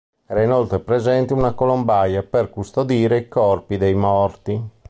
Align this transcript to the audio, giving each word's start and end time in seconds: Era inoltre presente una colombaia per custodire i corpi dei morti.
Era 0.25 0.41
inoltre 0.41 0.79
presente 0.79 1.31
una 1.31 1.53
colombaia 1.53 2.23
per 2.23 2.49
custodire 2.49 3.17
i 3.17 3.27
corpi 3.27 3.77
dei 3.77 3.93
morti. 3.93 4.59